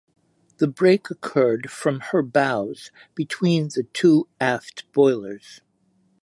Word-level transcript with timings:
The 0.57 0.67
break 0.67 1.11
occurred 1.11 1.69
from 1.69 1.99
her 2.09 2.23
bows, 2.23 2.89
between 3.13 3.67
the 3.67 3.83
two 3.93 4.27
aft 4.39 4.91
boilers. 4.93 5.61